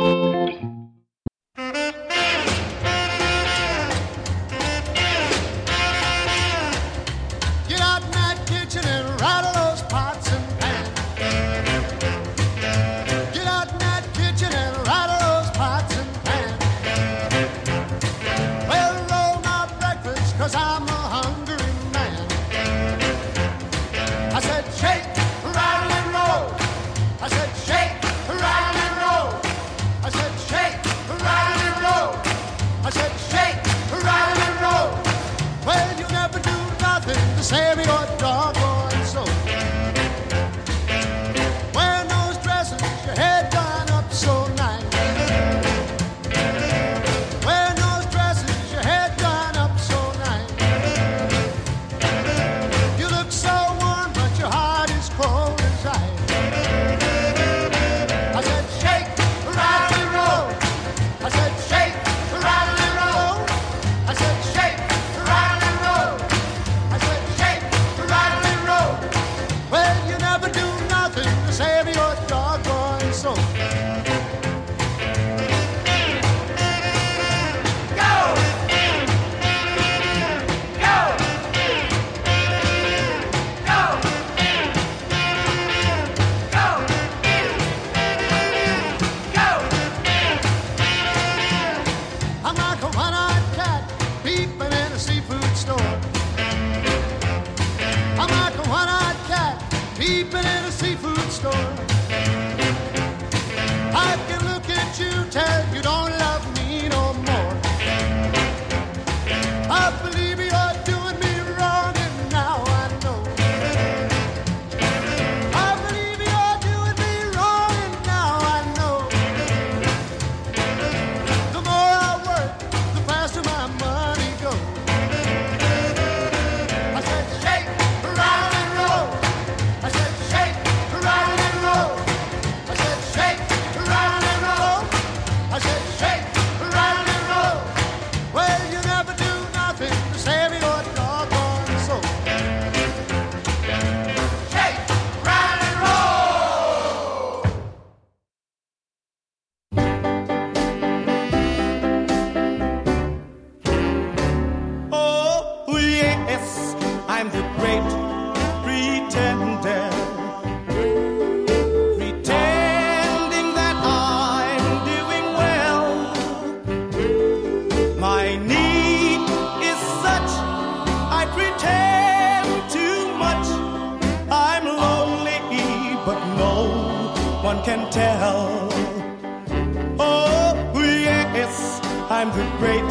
the 182.37 182.45
great 182.59 182.91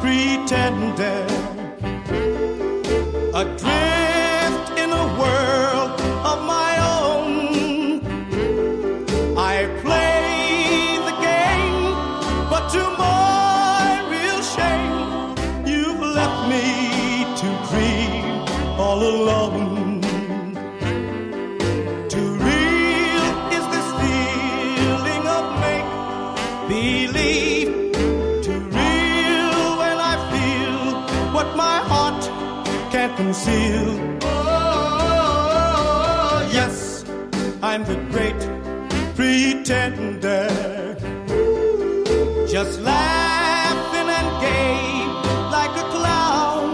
pretender. 0.00 1.26
A 3.34 3.44
dream 3.58 3.71
conceal. 33.22 33.88
Oh, 34.24 35.38
yes, 36.58 37.04
I'm 37.62 37.82
the 37.90 37.96
great 38.12 38.40
pretender. 39.16 40.48
Just 42.54 42.74
laughing 42.80 44.08
and 44.18 44.28
gay 44.46 44.80
like 45.56 45.74
a 45.84 45.86
clown. 45.94 46.68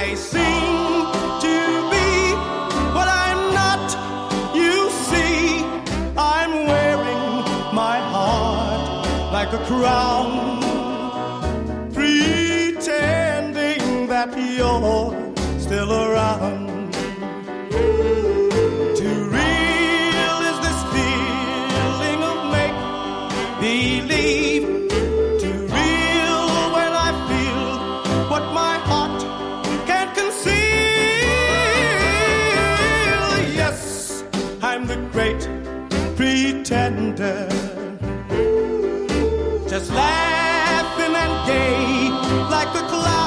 I 0.00 0.02
seem 0.32 0.96
to 1.46 1.54
be 1.92 2.08
what 2.96 3.08
I'm 3.24 3.40
not. 3.60 3.86
You 4.60 4.76
see, 5.08 5.36
I'm 6.16 6.52
wearing 6.72 7.24
my 7.82 7.98
heart 8.12 9.32
like 9.36 9.52
a 9.60 9.62
crown. 9.70 10.21
still 15.82 15.94
around. 15.94 16.92
Too 18.98 19.18
real 19.38 20.36
is 20.50 20.58
this 20.66 20.80
feeling 20.94 22.20
of 22.30 22.38
make 22.56 22.78
believe. 23.60 24.66
Too 25.42 25.60
real 25.76 26.44
when 26.76 26.92
I 27.06 27.10
feel 27.28 27.68
what 28.30 28.44
my 28.60 28.74
heart 28.90 29.22
can't 29.88 30.12
conceal. 30.20 30.54
Yes, 33.60 33.78
I'm 34.62 34.86
the 34.86 34.98
great 35.12 35.42
pretender. 36.16 37.48
Just 39.68 39.90
laughing 39.90 41.14
and 41.24 41.34
gay 41.48 42.10
like 42.50 42.68
a 42.68 42.86
clown. 42.88 43.21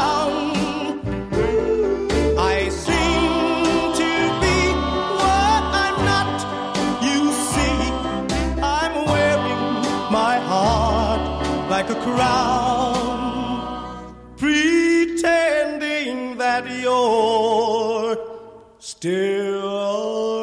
around 12.16 14.16
pretending 14.38 16.38
that 16.38 16.70
you're 16.70 18.18
still. 18.80 20.35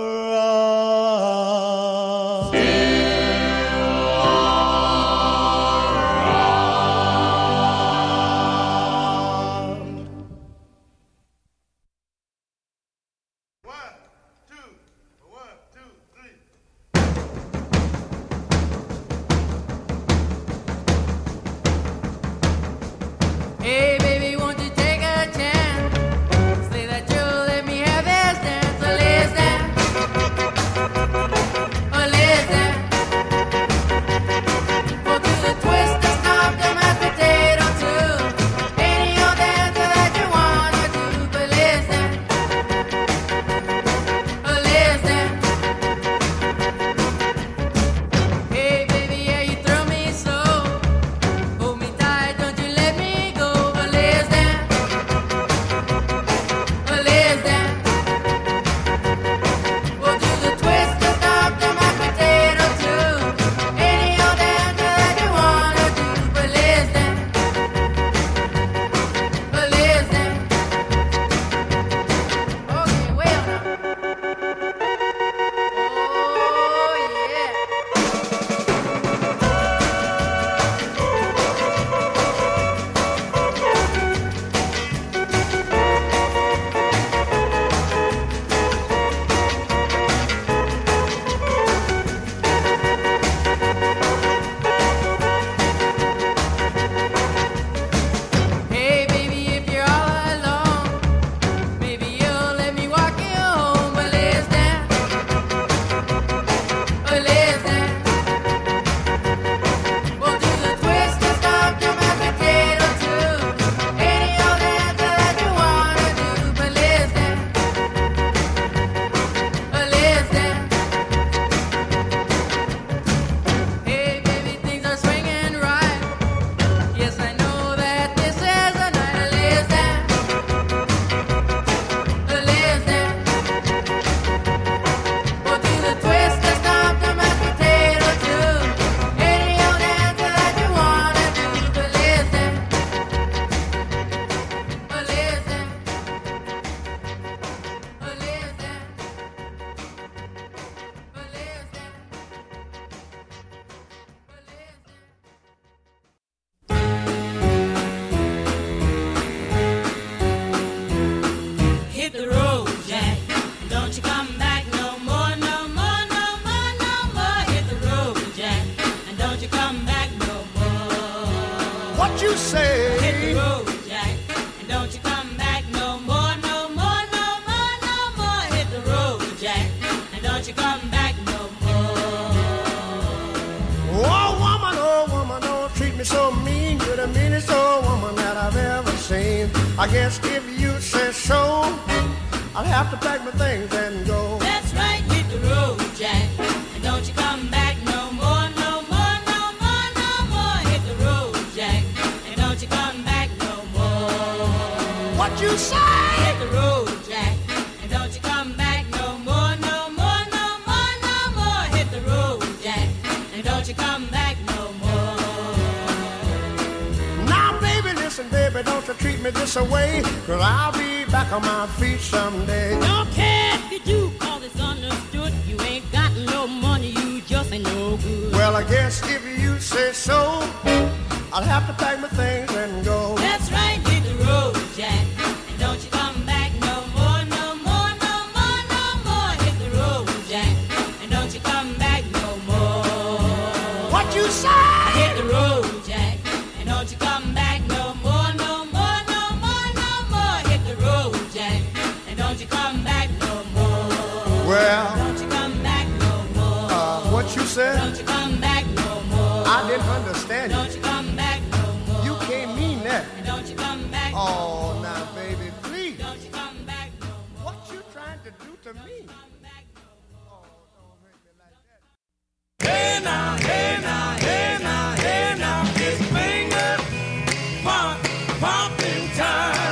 Popping 278.43 279.09
time. 279.17 279.72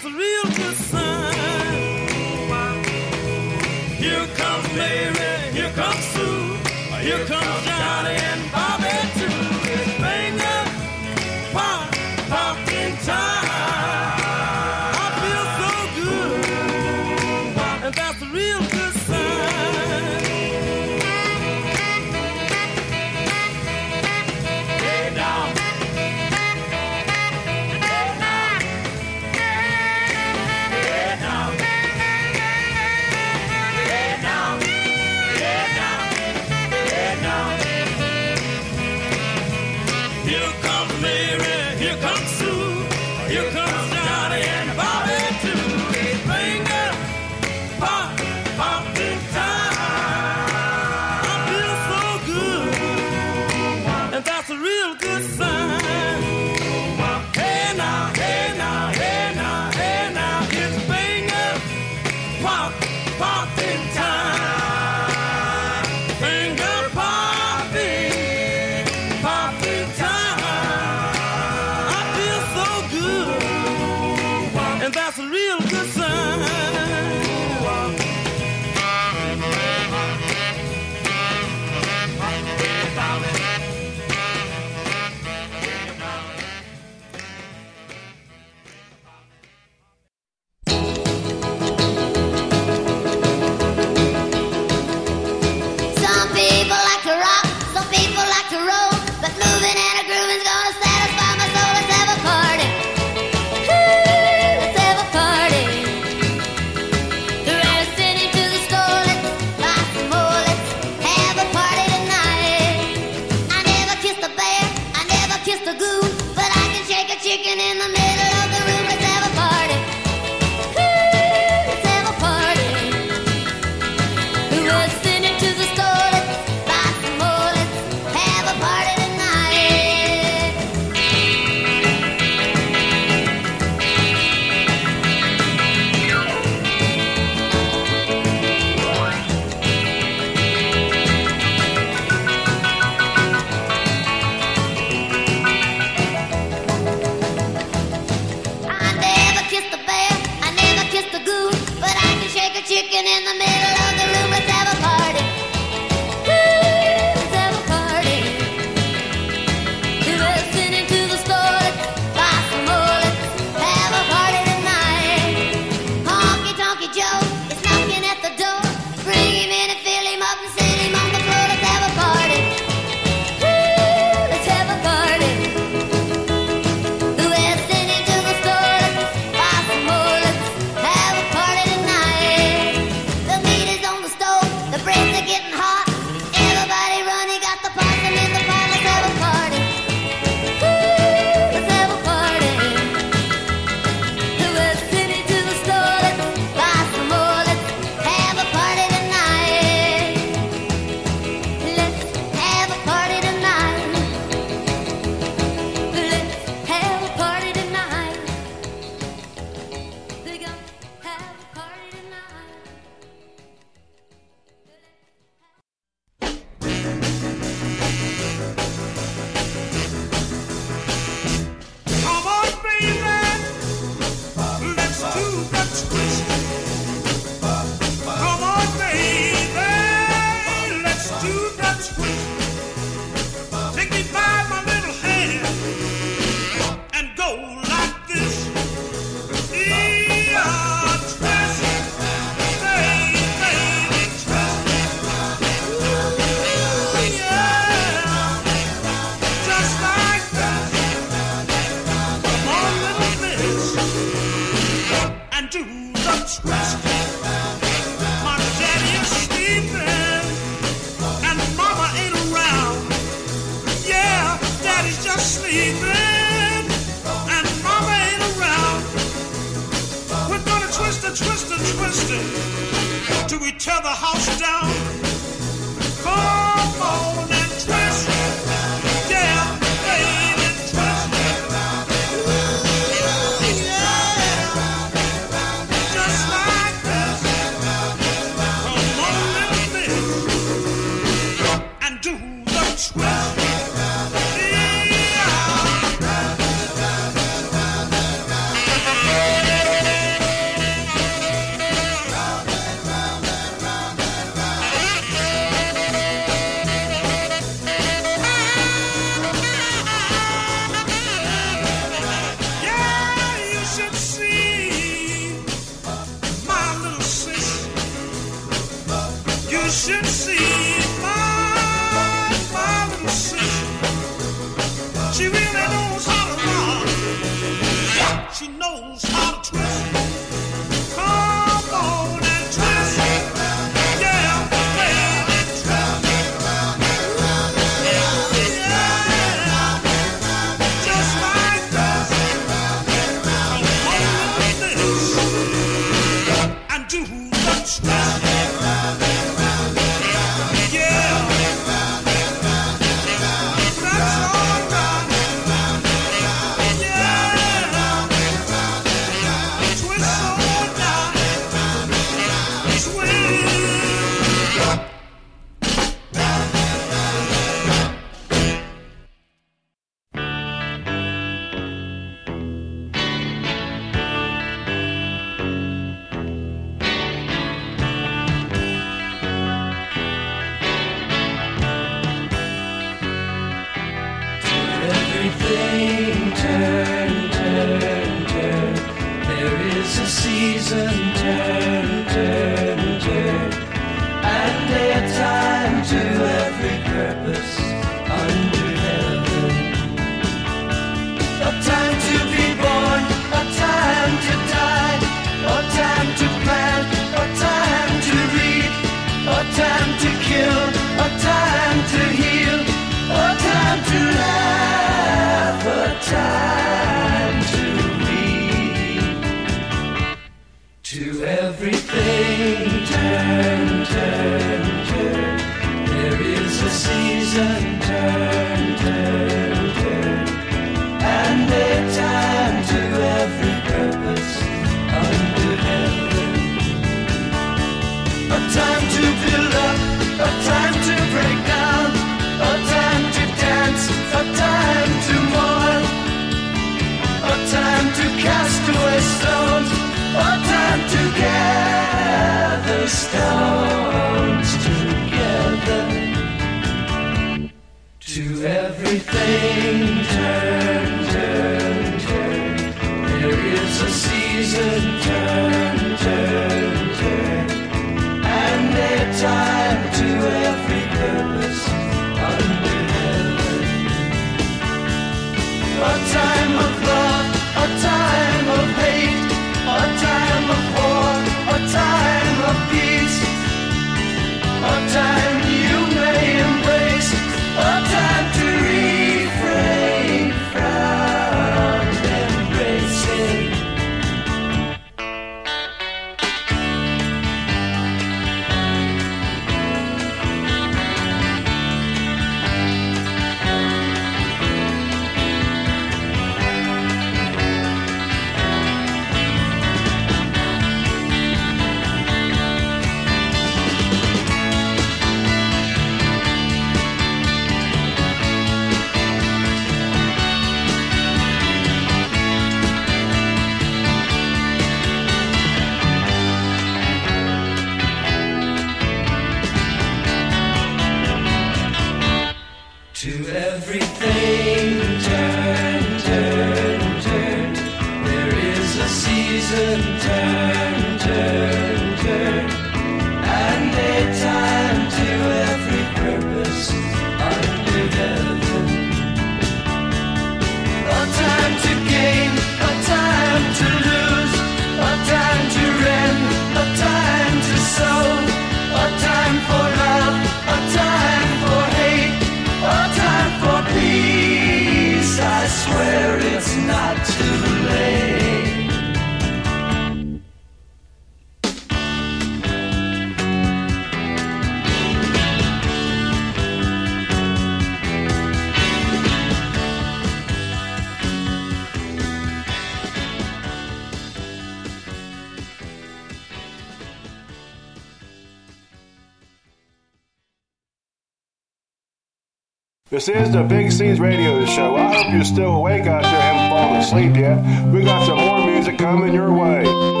This 592.91 593.07
is 593.07 593.31
the 593.31 593.41
Big 593.43 593.71
C's 593.71 594.01
Radio 594.01 594.45
Show. 594.45 594.75
I 594.75 594.93
hope 594.93 595.13
you're 595.13 595.23
still 595.23 595.55
awake 595.55 595.87
out 595.87 596.03
there, 596.03 596.21
haven't 596.21 596.49
fallen 596.49 596.81
asleep 596.81 597.15
yet. 597.15 597.71
We 597.71 597.85
got 597.85 598.05
some 598.05 598.17
more 598.17 598.45
music 598.45 598.77
coming 598.77 599.13
your 599.13 599.31
way. 599.31 600.00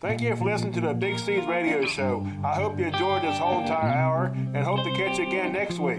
Thank 0.00 0.20
you 0.20 0.36
for 0.36 0.44
listening 0.44 0.72
to 0.74 0.80
the 0.80 0.94
Big 0.94 1.18
C's 1.18 1.44
Radio 1.46 1.84
Show. 1.84 2.24
I 2.44 2.54
hope 2.54 2.78
you 2.78 2.86
enjoyed 2.86 3.22
this 3.22 3.36
whole 3.36 3.62
entire 3.62 3.92
hour 3.92 4.26
and 4.26 4.58
hope 4.58 4.84
to 4.84 4.90
catch 4.92 5.18
you 5.18 5.26
again 5.26 5.52
next 5.52 5.80
week. 5.80 5.98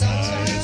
side. 0.00 0.59